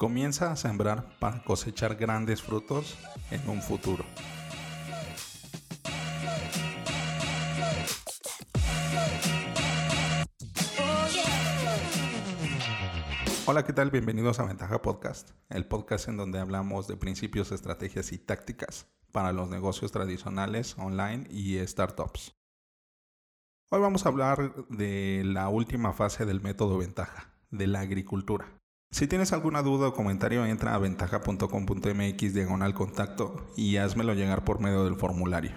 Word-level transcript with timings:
Comienza 0.00 0.50
a 0.50 0.56
sembrar 0.56 1.04
para 1.18 1.44
cosechar 1.44 1.94
grandes 1.94 2.40
frutos 2.40 2.96
en 3.30 3.46
un 3.50 3.60
futuro. 3.60 4.02
Hola, 13.44 13.66
¿qué 13.66 13.74
tal? 13.74 13.90
Bienvenidos 13.90 14.40
a 14.40 14.46
Ventaja 14.46 14.80
Podcast, 14.80 15.32
el 15.50 15.66
podcast 15.66 16.08
en 16.08 16.16
donde 16.16 16.38
hablamos 16.38 16.88
de 16.88 16.96
principios, 16.96 17.52
estrategias 17.52 18.12
y 18.12 18.18
tácticas 18.18 18.86
para 19.12 19.34
los 19.34 19.50
negocios 19.50 19.92
tradicionales, 19.92 20.78
online 20.78 21.26
y 21.28 21.58
startups. 21.66 22.34
Hoy 23.68 23.82
vamos 23.82 24.06
a 24.06 24.08
hablar 24.08 24.66
de 24.70 25.24
la 25.26 25.50
última 25.50 25.92
fase 25.92 26.24
del 26.24 26.40
método 26.40 26.78
ventaja, 26.78 27.34
de 27.50 27.66
la 27.66 27.80
agricultura. 27.80 28.59
Si 28.90 29.06
tienes 29.06 29.32
alguna 29.32 29.62
duda 29.62 29.88
o 29.88 29.94
comentario, 29.94 30.44
entra 30.44 30.74
a 30.74 30.78
ventaja.com.mx 30.78 32.34
diagonal 32.34 32.74
contacto 32.74 33.46
y 33.56 33.76
házmelo 33.76 34.14
llegar 34.14 34.44
por 34.44 34.60
medio 34.60 34.84
del 34.84 34.96
formulario. 34.96 35.52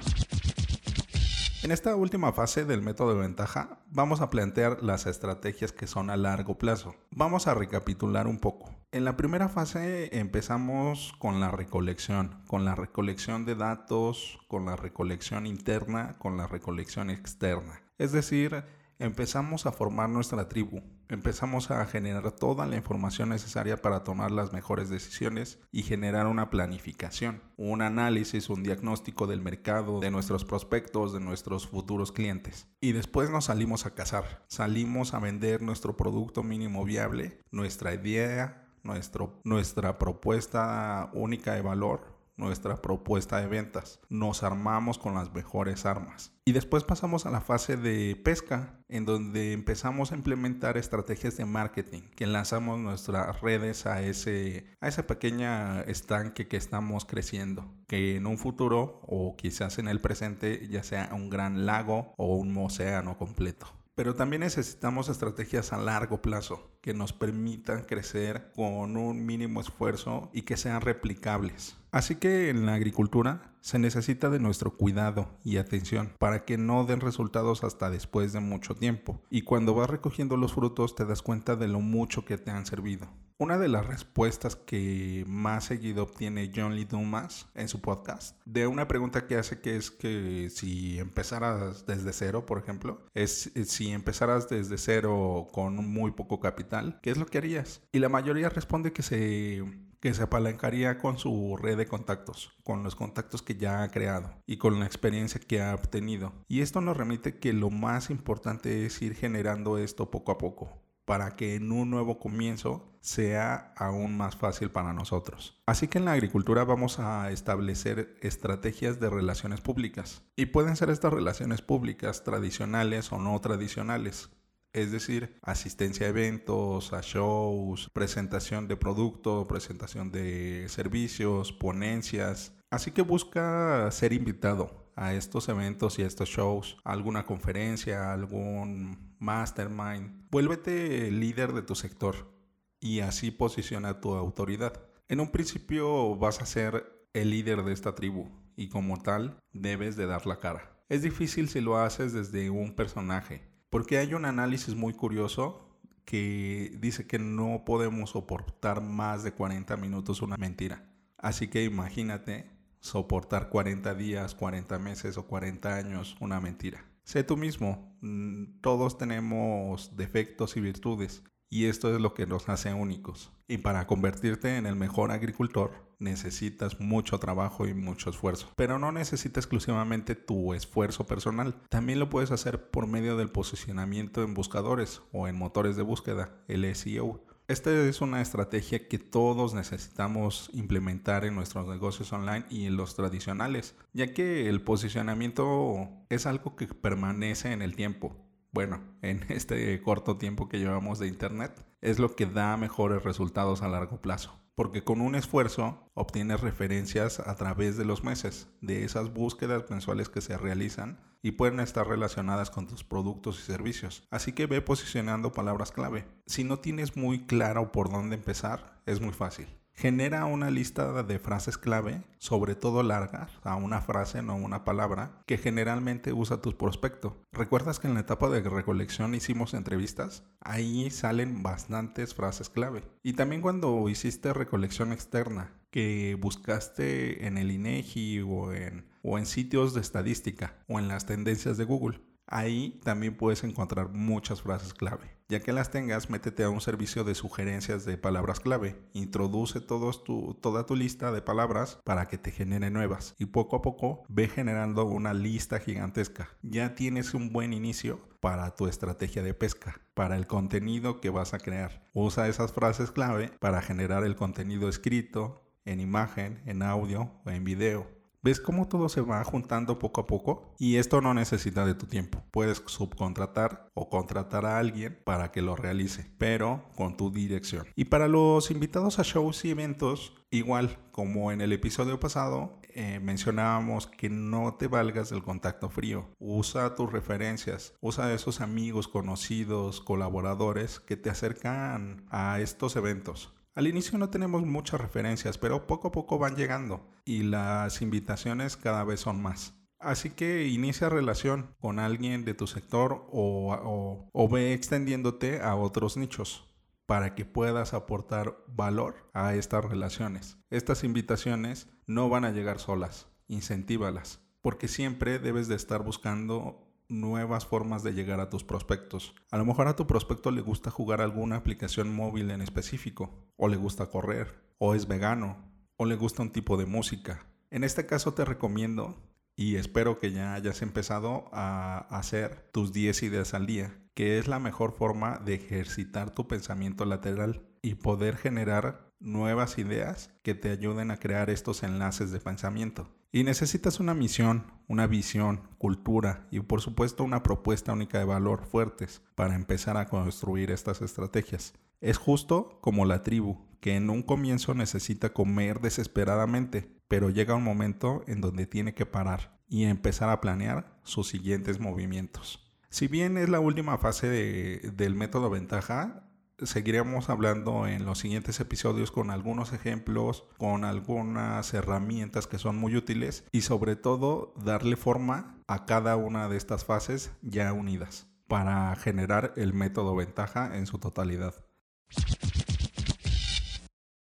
En 1.64 1.72
esta 1.72 1.96
última 1.96 2.32
fase 2.32 2.64
del 2.64 2.82
método 2.82 3.16
de 3.16 3.22
ventaja, 3.22 3.80
vamos 3.90 4.22
a 4.22 4.30
plantear 4.30 4.84
las 4.84 5.08
estrategias 5.08 5.72
que 5.72 5.88
son 5.88 6.10
a 6.10 6.18
largo 6.18 6.58
plazo. 6.58 6.96
Vamos 7.10 7.48
a 7.48 7.54
recapitular 7.54 8.28
un 8.28 8.38
poco. 8.38 8.70
En 8.92 9.04
la 9.04 9.18
primera 9.18 9.50
fase 9.50 10.18
empezamos 10.18 11.14
con 11.18 11.40
la 11.40 11.50
recolección, 11.50 12.44
con 12.48 12.66
la 12.66 12.76
recolección 12.76 13.46
de 13.46 13.56
datos, 13.56 14.40
con 14.48 14.66
la 14.66 14.76
recolección 14.76 15.48
interna, 15.48 16.16
con 16.20 16.38
la 16.38 16.48
recolección 16.48 17.10
externa. 17.10 17.82
Es 17.98 18.12
decir, 18.12 18.64
empezamos 19.04 19.66
a 19.66 19.74
formar 19.74 20.10
nuestra 20.10 20.48
tribu, 20.48 20.82
empezamos 21.10 21.70
a 21.72 21.86
generar 21.86 22.32
toda 22.32 22.66
la 22.66 22.78
información 22.78 23.30
necesaria 23.30 23.82
para 23.82 24.06
tomar 24.06 24.32
las 24.32 24.54
mejores 24.54 24.90
decisiones 24.90 25.60
y 25.74 25.84
generar 25.84 26.26
una 26.26 26.50
planificación, 26.50 27.42
un 27.58 27.82
análisis, 27.82 28.50
un 28.50 28.64
diagnóstico 28.64 29.28
del 29.28 29.42
mercado, 29.42 30.00
de 30.00 30.10
nuestros 30.10 30.46
prospectos, 30.46 31.12
de 31.12 31.20
nuestros 31.20 31.68
futuros 31.68 32.14
clientes. 32.14 32.68
Y 32.80 32.94
después 32.94 33.30
nos 33.30 33.46
salimos 33.46 33.86
a 33.86 33.94
cazar, 33.94 34.46
salimos 34.48 35.14
a 35.14 35.20
vender 35.20 35.62
nuestro 35.62 35.98
producto 35.98 36.42
mínimo 36.42 36.86
viable, 36.86 37.40
nuestra 37.52 37.94
idea, 37.94 38.70
nuestro, 38.84 39.42
nuestra 39.44 40.00
propuesta 40.00 41.10
única 41.14 41.54
de 41.54 41.62
valor 41.62 42.13
nuestra 42.44 42.82
propuesta 42.82 43.40
de 43.40 43.48
ventas. 43.48 44.00
Nos 44.10 44.44
armamos 44.44 44.98
con 44.98 45.16
las 45.16 45.34
mejores 45.34 45.86
armas. 45.86 46.32
Y 46.46 46.52
después 46.52 46.84
pasamos 46.84 47.26
a 47.26 47.32
la 47.32 47.42
fase 47.42 47.78
de 47.78 48.16
pesca, 48.16 48.78
en 48.90 49.06
donde 49.06 49.54
empezamos 49.54 50.12
a 50.12 50.16
implementar 50.16 50.78
estrategias 50.78 51.38
de 51.38 51.46
marketing, 51.46 52.02
que 52.16 52.26
enlazamos 52.26 52.80
nuestras 52.80 53.42
redes 53.42 53.86
a 53.86 54.02
ese, 54.02 54.66
a 54.82 54.90
esa 54.90 55.08
pequeña 55.08 55.82
estanque 55.82 56.48
que 56.48 56.58
estamos 56.58 57.06
creciendo, 57.06 57.74
que 57.88 58.18
en 58.18 58.28
un 58.28 58.38
futuro 58.38 59.00
o 59.04 59.36
quizás 59.38 59.80
en 59.80 59.88
el 59.88 60.02
presente 60.02 60.68
ya 60.68 60.84
sea 60.84 61.10
un 61.14 61.30
gran 61.30 61.66
lago 61.66 62.14
o 62.18 62.36
un 62.36 62.58
océano 62.58 63.18
completo. 63.18 63.68
Pero 63.96 64.16
también 64.16 64.40
necesitamos 64.40 65.08
estrategias 65.08 65.72
a 65.72 65.78
largo 65.78 66.22
plazo 66.22 66.72
que 66.82 66.96
nos 66.96 67.14
permitan 67.14 67.84
crecer 67.84 68.52
con 68.56 68.98
un 68.98 69.26
mínimo 69.26 69.62
esfuerzo 69.62 70.32
y 70.34 70.42
que 70.42 70.58
sean 70.58 70.82
replicables. 70.82 71.78
Así 71.94 72.16
que 72.16 72.50
en 72.50 72.66
la 72.66 72.74
agricultura 72.74 73.54
se 73.62 73.78
necesita 73.78 74.32
de 74.32 74.40
nuestro 74.40 74.76
cuidado 74.76 75.30
y 75.44 75.58
atención 75.58 76.12
para 76.18 76.44
que 76.44 76.58
no 76.58 76.86
den 76.86 77.02
resultados 77.02 77.64
hasta 77.64 77.92
después 77.92 78.34
de 78.34 78.40
mucho 78.40 78.74
tiempo. 78.74 79.22
Y 79.30 79.44
cuando 79.44 79.76
vas 79.76 79.92
recogiendo 79.92 80.36
los 80.36 80.54
frutos 80.54 80.96
te 80.96 81.06
das 81.06 81.22
cuenta 81.22 81.56
de 81.56 81.68
lo 81.68 81.82
mucho 81.82 82.26
que 82.26 82.40
te 82.40 82.50
han 82.50 82.66
servido. 82.66 83.08
Una 83.38 83.60
de 83.60 83.68
las 83.68 83.86
respuestas 83.86 84.56
que 84.56 85.24
más 85.28 85.66
seguido 85.66 86.04
obtiene 86.04 86.52
John 86.56 86.76
Lee 86.76 86.86
Dumas 86.86 87.48
en 87.54 87.68
su 87.68 87.80
podcast, 87.80 88.40
de 88.46 88.66
una 88.66 88.88
pregunta 88.88 89.28
que 89.28 89.38
hace 89.38 89.62
que 89.62 89.76
es 89.76 89.92
que 89.92 90.50
si 90.50 90.98
empezaras 90.98 91.86
desde 91.86 92.12
cero, 92.12 92.46
por 92.46 92.58
ejemplo, 92.58 93.06
es 93.14 93.52
si 93.66 93.92
empezaras 93.92 94.50
desde 94.50 94.78
cero 94.78 95.48
con 95.52 95.76
muy 95.76 96.12
poco 96.12 96.40
capital, 96.40 97.00
¿qué 97.04 97.12
es 97.12 97.18
lo 97.18 97.28
que 97.28 97.38
harías? 97.38 97.82
Y 97.92 98.00
la 98.00 98.10
mayoría 98.10 98.50
responde 98.50 98.94
que 98.94 99.04
se 99.04 99.64
que 100.04 100.14
se 100.14 100.24
apalancaría 100.24 100.98
con 100.98 101.18
su 101.18 101.56
red 101.56 101.78
de 101.78 101.88
contactos, 101.88 102.52
con 102.66 102.84
los 102.84 102.94
contactos 102.94 103.42
que 103.42 103.56
ya 103.56 103.84
ha 103.84 103.88
creado 103.88 104.34
y 104.46 104.58
con 104.58 104.78
la 104.78 104.86
experiencia 104.86 105.40
que 105.40 105.62
ha 105.62 105.74
obtenido. 105.74 106.34
Y 106.50 106.60
esto 106.60 106.82
nos 106.82 106.98
remite 106.98 107.40
que 107.40 107.54
lo 107.54 107.70
más 107.70 108.10
importante 108.10 108.86
es 108.86 109.02
ir 109.02 109.16
generando 109.16 109.78
esto 109.78 110.12
poco 110.12 110.34
a 110.34 110.38
poco 110.38 110.84
para 111.06 111.38
que 111.38 111.56
en 111.56 111.72
un 111.72 111.90
nuevo 111.90 112.20
comienzo 112.20 112.98
sea 113.00 113.74
aún 113.78 114.18
más 114.18 114.36
fácil 114.36 114.72
para 114.72 114.92
nosotros. 114.92 115.62
Así 115.66 115.88
que 115.88 116.00
en 116.00 116.06
la 116.06 116.12
agricultura 116.12 116.66
vamos 116.66 117.00
a 117.00 117.32
establecer 117.32 118.18
estrategias 118.22 119.00
de 119.00 119.10
relaciones 119.10 119.62
públicas. 119.62 120.22
Y 120.36 120.48
pueden 120.48 120.76
ser 120.76 120.90
estas 120.90 121.14
relaciones 121.14 121.62
públicas 121.62 122.26
tradicionales 122.26 123.14
o 123.14 123.20
no 123.20 123.40
tradicionales, 123.40 124.32
es 124.74 124.92
decir, 124.92 125.38
asistencia 125.42 126.08
a 126.08 126.10
eventos, 126.10 126.94
a 126.94 127.02
shows, 127.02 127.90
presentación 127.94 128.68
de 128.68 128.76
producto, 128.76 129.48
presentación 129.48 130.12
de 130.12 130.68
servicios, 130.68 131.54
ponencias. 131.54 132.58
Así 132.72 132.92
que 132.92 133.04
busca 133.04 133.90
ser 133.92 134.14
invitado 134.14 134.92
a 134.96 135.14
estos 135.14 135.48
eventos 135.50 136.00
y 136.00 136.04
a 136.04 136.08
estos 136.08 136.30
shows, 136.30 136.78
alguna 136.84 137.26
conferencia, 137.26 138.12
algún 138.12 139.16
mastermind. 139.20 140.28
Vuélvete 140.32 141.12
líder 141.12 141.54
de 141.54 141.62
tu 141.62 141.76
sector 141.76 142.34
y 142.80 143.00
así 143.00 143.32
posiciona 143.32 144.02
tu 144.02 144.16
autoridad. 144.16 144.82
En 145.08 145.20
un 145.20 145.32
principio 145.32 146.16
vas 146.16 146.42
a 146.42 146.46
ser 146.46 147.08
el 147.14 147.30
líder 147.30 147.64
de 147.64 147.74
esta 147.74 147.94
tribu 147.96 148.30
y 148.56 148.70
como 148.70 149.02
tal 149.02 149.40
debes 149.52 149.96
de 149.96 150.08
dar 150.08 150.26
la 150.26 150.40
cara. 150.40 150.74
Es 150.90 151.02
difícil 151.02 151.50
si 151.50 151.62
lo 151.62 151.78
haces 151.78 152.14
desde 152.14 152.50
un 152.50 152.76
personaje, 152.76 153.53
porque 153.74 153.98
hay 153.98 154.14
un 154.14 154.26
análisis 154.26 154.76
muy 154.76 154.94
curioso 154.94 155.68
que 156.06 156.78
dice 156.80 157.08
que 157.08 157.18
no 157.18 157.64
podemos 157.66 158.12
soportar 158.12 158.82
más 158.82 159.24
de 159.24 159.32
40 159.32 159.78
minutos 159.78 160.22
una 160.22 160.38
mentira. 160.38 160.86
Así 161.18 161.48
que 161.48 161.64
imagínate 161.64 162.52
soportar 162.82 163.50
40 163.50 163.96
días, 163.96 164.36
40 164.36 164.78
meses 164.78 165.18
o 165.18 165.26
40 165.26 165.76
años 165.76 166.16
una 166.20 166.40
mentira. 166.40 166.86
Sé 167.04 167.24
tú 167.24 167.36
mismo, 167.36 167.98
mm, 168.02 168.62
todos 168.62 169.00
tenemos 169.00 169.98
defectos 169.98 170.56
y 170.56 170.62
virtudes 170.62 171.24
y 171.54 171.68
esto 171.68 171.94
es 171.94 172.02
lo 172.02 172.16
que 172.16 172.26
nos 172.26 172.50
hace 172.50 172.74
únicos. 172.74 173.32
Y 173.48 173.60
para 173.60 173.86
convertirte 173.86 174.58
en 174.58 174.66
el 174.66 174.76
mejor 174.76 175.12
agricultor 175.12 175.72
necesitas 176.00 176.80
mucho 176.80 177.20
trabajo 177.20 177.68
y 177.68 177.76
mucho 177.76 178.10
esfuerzo. 178.10 178.52
Pero 178.56 178.80
no 178.80 178.92
necesita 178.92 179.40
exclusivamente 179.40 180.16
tu 180.16 180.56
esfuerzo 180.56 181.06
personal. 181.06 181.56
También 181.70 182.00
lo 182.00 182.10
puedes 182.10 182.32
hacer 182.32 182.72
por 182.72 182.88
medio 182.88 183.18
del 183.18 183.30
posicionamiento 183.30 184.24
en 184.24 184.34
buscadores 184.34 185.04
o 185.12 185.28
en 185.28 185.38
motores 185.38 185.76
de 185.76 185.84
búsqueda, 185.84 186.44
el 186.48 186.76
SEO. 186.76 187.24
Esta 187.48 187.72
es 187.72 188.02
una 188.02 188.22
estrategia 188.22 188.88
que 188.88 188.98
todos 188.98 189.54
necesitamos 189.54 190.50
implementar 190.54 191.24
en 191.24 191.36
nuestros 191.36 191.68
negocios 191.68 192.12
online 192.14 192.46
y 192.50 192.66
en 192.66 192.78
los 192.78 192.96
tradicionales, 192.96 193.76
ya 193.94 194.12
que 194.12 194.50
el 194.50 194.64
posicionamiento 194.64 195.88
es 196.10 196.26
algo 196.26 196.56
que 196.56 196.66
permanece 196.66 197.52
en 197.52 197.62
el 197.62 197.76
tiempo 197.76 198.23
bueno, 198.54 198.82
en 199.02 199.26
este 199.30 199.82
corto 199.82 200.18
tiempo 200.18 200.48
que 200.48 200.60
llevamos 200.60 201.00
de 201.00 201.08
Internet, 201.08 201.66
es 201.82 202.00
lo 202.00 202.16
que 202.16 202.26
da 202.26 202.56
mejores 202.56 203.04
resultados 203.04 203.62
a 203.62 203.68
largo 203.68 204.00
plazo. 204.00 204.40
Porque 204.56 204.84
con 204.84 205.02
un 205.02 205.16
esfuerzo 205.16 205.90
obtienes 205.96 206.42
referencias 206.42 207.20
a 207.20 207.36
través 207.36 207.76
de 207.76 207.86
los 207.86 208.04
meses, 208.04 208.48
de 208.62 208.84
esas 208.84 209.12
búsquedas 209.12 209.68
mensuales 209.70 210.10
que 210.10 210.22
se 210.22 210.38
realizan 210.38 211.00
y 211.24 211.32
pueden 211.32 211.60
estar 211.60 211.88
relacionadas 211.88 212.52
con 212.52 212.68
tus 212.68 212.84
productos 212.84 213.40
y 213.40 213.44
servicios. 213.44 214.08
Así 214.12 214.34
que 214.34 214.46
ve 214.46 214.62
posicionando 214.62 215.32
palabras 215.32 215.72
clave. 215.72 216.06
Si 216.28 216.44
no 216.44 216.60
tienes 216.60 216.96
muy 216.96 217.26
claro 217.26 217.72
por 217.72 217.90
dónde 217.90 218.16
empezar, 218.16 218.84
es 218.86 219.02
muy 219.02 219.14
fácil. 219.14 219.48
Genera 219.76 220.26
una 220.26 220.52
lista 220.52 221.04
de 221.04 221.20
frases 221.20 221.58
clave, 221.58 222.04
sobre 222.20 222.56
todo 222.56 222.84
largas, 222.84 223.32
a 223.44 223.56
una 223.56 223.82
frase, 223.82 224.22
no 224.22 224.36
una 224.36 224.64
palabra, 224.64 225.24
que 225.26 225.38
generalmente 225.38 226.14
usa 226.14 226.42
tu 226.42 226.56
prospecto. 226.56 227.22
¿Recuerdas 227.32 227.80
que 227.80 227.88
en 227.88 227.96
la 227.96 228.02
etapa 228.02 228.30
de 228.30 228.42
recolección 228.42 229.16
hicimos 229.16 229.54
entrevistas? 229.54 230.24
Ahí 230.42 230.90
salen 230.92 231.42
bastantes 231.42 232.14
frases 232.14 232.50
clave. 232.50 232.84
Y 233.02 233.14
también 233.14 233.42
cuando 233.42 233.90
hiciste 233.90 234.32
recolección 234.32 234.94
externa, 234.94 235.52
que 235.72 236.16
buscaste 236.22 237.26
en 237.26 237.40
el 237.40 237.50
INEGI 237.50 238.22
o 238.22 238.54
en, 238.54 238.86
o 239.02 239.18
en 239.18 239.26
sitios 239.26 239.74
de 239.74 239.82
estadística 239.82 240.56
o 240.68 240.78
en 240.78 240.88
las 240.88 241.08
tendencias 241.08 241.58
de 241.58 241.66
Google. 241.66 242.00
Ahí 242.28 242.80
también 242.84 243.18
puedes 243.18 243.44
encontrar 243.44 243.90
muchas 243.90 244.44
frases 244.44 244.74
clave 244.74 245.18
Ya 245.34 245.40
que 245.40 245.52
las 245.52 245.72
tengas, 245.72 246.12
métete 246.12 246.44
a 246.44 246.52
un 246.52 246.62
servicio 246.62 247.04
de 247.04 247.16
sugerencias 247.16 247.86
de 247.86 247.98
palabras 247.98 248.40
clave. 248.40 248.76
Introduce 248.94 249.62
toda 249.62 250.66
tu 250.68 250.76
lista 250.76 251.12
de 251.12 251.24
palabras 251.24 251.80
para 251.84 252.06
que 252.06 252.20
te 252.20 252.30
genere 252.30 252.70
nuevas. 252.70 253.16
Y 253.18 253.26
poco 253.26 253.56
a 253.56 253.64
poco 253.64 254.04
ve 254.10 254.28
generando 254.28 254.86
una 254.86 255.12
lista 255.16 255.60
gigantesca. 255.60 256.30
Ya 256.44 256.76
tienes 256.76 257.16
un 257.16 257.34
buen 257.34 257.52
inicio 257.52 258.00
para 258.20 258.54
tu 258.54 258.68
estrategia 258.68 259.24
de 259.24 259.34
pesca, 259.34 259.82
para 259.96 260.18
el 260.18 260.28
contenido 260.28 261.02
que 261.02 261.10
vas 261.10 261.34
a 261.34 261.40
crear. 261.40 261.84
Usa 261.94 262.28
esas 262.28 262.54
frases 262.54 262.92
clave 262.92 263.32
para 263.40 263.64
generar 263.64 264.04
el 264.04 264.16
contenido 264.16 264.70
escrito, 264.70 265.50
en 265.66 265.80
imagen, 265.80 266.44
en 266.46 266.62
audio 266.62 267.10
o 267.26 267.32
en 267.32 267.44
video. 267.44 268.03
¿Ves 268.24 268.40
cómo 268.40 268.70
todo 268.70 268.88
se 268.88 269.02
va 269.02 269.22
juntando 269.26 269.80
poco 269.80 270.00
a 270.00 270.08
poco? 270.08 270.56
Y 270.58 270.78
esto 270.78 271.02
no 271.02 271.14
necesita 271.14 271.66
de 271.66 271.74
tu 271.74 271.88
tiempo. 271.88 272.24
Puedes 272.32 272.64
subcontratar 272.68 273.70
o 273.74 273.90
contratar 273.90 274.46
a 274.46 274.60
alguien 274.60 274.98
para 275.04 275.34
que 275.34 275.42
lo 275.42 275.58
realice, 275.58 276.10
pero 276.20 276.70
con 276.78 276.96
tu 276.96 277.12
dirección. 277.12 277.68
Y 277.76 277.86
para 277.86 278.08
los 278.08 278.50
invitados 278.50 278.98
a 278.98 279.04
shows 279.04 279.44
y 279.44 279.50
eventos, 279.50 280.14
igual 280.32 280.78
como 280.94 281.34
en 281.34 281.42
el 281.42 281.52
episodio 281.52 282.00
pasado, 282.00 282.62
eh, 282.76 283.00
mencionábamos 283.00 283.88
que 283.88 284.10
no 284.10 284.56
te 284.56 284.68
valgas 284.68 285.10
del 285.10 285.24
contacto 285.24 285.70
frío. 285.70 286.10
Usa 286.20 286.76
tus 286.76 286.92
referencias, 286.92 287.74
usa 287.82 288.14
esos 288.14 288.42
amigos, 288.42 288.88
conocidos, 288.88 289.82
colaboradores 289.82 290.80
que 290.80 290.98
te 290.98 291.10
acercan 291.10 292.06
a 292.10 292.40
estos 292.40 292.76
eventos. 292.76 293.34
Al 293.56 293.68
inicio 293.68 294.00
no 294.00 294.10
tenemos 294.10 294.44
muchas 294.46 294.82
referencias, 294.82 295.38
pero 295.38 295.68
poco 295.68 295.90
a 295.90 295.92
poco 295.92 296.18
van 296.18 296.36
llegando 296.36 296.90
y 297.06 297.24
las 297.24 297.82
invitaciones 297.82 298.58
cada 298.58 298.84
vez 298.84 299.02
son 299.02 299.22
más. 299.22 299.54
Así 299.80 300.10
que 300.10 300.48
inicia 300.48 300.90
relación 300.90 301.56
con 301.60 301.78
alguien 301.78 302.24
de 302.26 302.34
tu 302.34 302.48
sector 302.48 303.06
o, 303.12 304.10
o, 304.14 304.30
ve 304.30 304.54
extendiéndote 304.54 305.42
a 305.42 305.56
otros 305.56 305.98
nichos 305.98 306.50
para 306.86 307.16
que 307.16 307.26
puedas 307.26 307.74
aportar 307.74 308.38
valor 308.48 309.10
a 309.14 309.36
estas 309.36 309.64
relaciones. 309.66 310.38
Estas 310.50 310.84
invitaciones 310.84 311.70
no 311.88 312.10
van 312.10 312.26
a 312.26 312.32
llegar 312.32 312.60
solas, 312.60 313.08
incentívalas, 313.28 314.20
porque 314.42 314.68
siempre 314.68 315.20
debes 315.20 315.48
de 315.48 315.56
estar 315.56 315.84
buscando 315.84 316.70
nuevas 316.90 317.46
formas 317.46 317.84
de 317.84 317.94
llegar 317.94 318.20
a 318.20 318.30
tus 318.30 318.44
prospectos. 318.44 319.16
A 319.32 319.38
lo 319.38 319.46
mejor 319.46 319.68
a 319.68 319.76
tu 319.76 319.88
prospecto 319.88 320.32
le 320.32 320.42
gusta 320.42 320.70
jugar 320.70 321.02
alguna 321.02 321.38
aplicación 321.38 321.94
móvil 321.94 322.32
en 322.32 322.42
específico, 322.42 323.28
o 323.38 323.48
le 323.48 323.58
gusta 323.58 323.88
correr, 323.88 324.44
o 324.58 324.76
es 324.76 324.88
vegano, 324.88 325.38
o 325.78 325.86
le 325.86 325.96
gusta 325.96 326.22
un 326.22 326.32
tipo 326.32 326.58
de 326.58 326.66
música. 326.66 327.26
En 327.50 327.64
este 327.64 327.86
caso 327.86 328.14
te 328.14 328.26
recomiendo 328.26 329.02
y 329.36 329.56
espero 329.56 330.00
que 330.00 330.12
ya 330.12 330.34
hayas 330.34 330.62
empezado 330.62 331.30
a 331.32 331.80
hacer 331.90 332.50
tus 332.52 332.72
10 332.74 333.04
ideas 333.04 333.34
al 333.34 333.46
día, 333.46 333.76
que 333.94 334.20
es 334.20 334.28
la 334.28 334.40
mejor 334.40 334.74
forma 334.74 335.20
de 335.20 335.36
ejercitar 335.36 336.12
tu 336.12 336.28
pensamiento 336.28 336.86
lateral 336.86 337.44
y 337.62 337.76
poder 337.76 338.18
generar 338.18 338.92
nuevas 339.00 339.58
ideas 339.58 340.12
que 340.24 340.36
te 340.36 340.50
ayuden 340.50 340.92
a 340.92 340.98
crear 340.98 341.30
estos 341.30 341.64
enlaces 341.64 342.12
de 342.12 342.20
pensamiento. 342.20 342.90
Y 343.16 343.24
necesitas 343.24 343.80
una 343.80 343.94
misión, 343.94 344.52
una 344.68 344.88
visión, 344.88 345.42
cultura 345.60 346.26
y 346.32 346.40
por 346.40 346.62
supuesto 346.62 347.04
una 347.04 347.22
propuesta 347.22 347.72
única 347.72 348.00
de 348.00 348.06
valor 348.06 348.44
fuertes 348.44 349.04
para 349.14 349.36
empezar 349.36 349.78
a 349.78 349.86
construir 349.86 350.50
estas 350.50 350.82
estrategias. 350.82 351.54
Es 351.80 351.98
justo 351.98 352.58
como 352.60 352.86
la 352.86 353.04
tribu, 353.04 353.38
que 353.60 353.76
en 353.76 353.92
un 353.92 354.02
comienzo 354.02 354.56
necesita 354.56 355.14
comer 355.14 355.62
desesperadamente, 355.62 356.76
pero 356.88 357.12
llega 357.12 357.36
un 357.36 357.44
momento 357.44 358.04
en 358.08 358.20
donde 358.20 358.48
tiene 358.48 358.74
que 358.74 358.88
parar 358.88 359.40
y 359.48 359.66
empezar 359.66 360.10
a 360.10 360.20
planear 360.20 360.80
sus 360.82 361.08
siguientes 361.08 361.60
movimientos. 361.60 362.52
Si 362.72 362.88
bien 362.88 363.20
es 363.20 363.30
la 363.30 363.40
última 363.40 363.78
fase 363.78 364.08
del 364.08 364.96
método 364.96 365.30
ventaja, 365.30 366.10
seguiremos 366.40 367.10
hablando 367.10 367.68
en 367.68 367.86
los 367.86 368.00
siguientes 368.00 368.40
episodios 368.40 368.92
con 368.92 369.12
algunos 369.12 369.54
ejemplos, 369.54 370.26
con 370.38 370.66
algunas 370.66 371.54
herramientas 371.54 372.28
que 372.28 372.40
son 372.40 372.58
muy 372.58 372.76
útiles 372.76 373.26
y 373.32 373.42
sobre 373.42 373.76
todo 373.76 374.34
darle 374.44 374.76
forma 374.76 375.38
a 375.48 375.66
cada 375.66 375.96
una 375.96 376.30
de 376.30 376.38
estas 376.38 376.66
fases 376.66 377.12
ya 377.22 377.54
unidas 377.54 378.08
para 378.28 378.76
generar 378.76 379.34
el 379.36 379.54
método 379.54 379.96
ventaja 379.96 380.58
en 380.58 380.66
su 380.66 380.80
totalidad. 380.80 381.46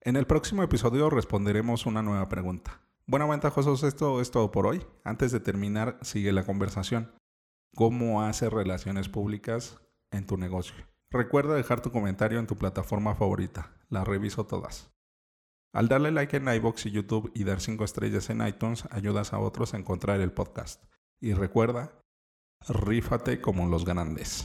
En 0.01 0.17
el 0.17 0.27
próximo 0.27 0.63
episodio 0.63 1.11
responderemos 1.11 1.87
una 1.87 2.03
nueva 2.03 2.29
pregunta. 2.29 2.81
Bueno, 3.07 3.29
ventajosos, 3.29 3.83
esto 3.83 4.21
es 4.21 4.31
todo 4.31 4.51
por 4.51 4.67
hoy. 4.67 4.85
Antes 5.05 5.33
de 5.33 5.41
terminar, 5.41 5.99
sigue 6.03 6.33
la 6.33 6.45
conversación. 6.45 7.13
¿Cómo 7.75 8.23
hacer 8.23 8.53
relaciones 8.53 9.09
públicas 9.09 9.81
en 10.11 10.27
tu 10.27 10.37
negocio? 10.37 10.92
Recuerda 11.13 11.55
dejar 11.55 11.83
tu 11.83 11.93
comentario 11.93 12.39
en 12.39 12.47
tu 12.47 12.57
plataforma 12.57 13.15
favorita. 13.15 13.77
La 13.91 14.03
reviso 14.03 14.47
todas. 14.47 14.91
Al 15.75 15.89
darle 15.89 16.11
like 16.11 16.39
en 16.39 16.49
iBox 16.49 16.87
y 16.87 16.91
YouTube 16.91 17.31
y 17.35 17.45
dar 17.45 17.61
5 17.61 17.85
estrellas 17.85 18.31
en 18.31 18.47
iTunes, 18.47 18.85
ayudas 18.91 19.35
a 19.35 19.39
otros 19.39 19.75
a 19.75 19.77
encontrar 19.77 20.21
el 20.21 20.33
podcast. 20.33 20.83
Y 21.21 21.35
recuerda, 21.35 22.01
rífate 22.67 23.43
como 23.43 23.67
los 23.67 23.85
grandes. 23.85 24.45